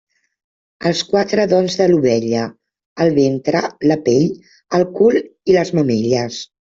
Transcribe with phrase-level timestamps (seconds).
[0.91, 2.45] Els quatre dons de l'ovella:
[3.05, 3.61] el ventre,
[3.91, 4.25] la pell,
[4.79, 6.41] el cul i les mamelles.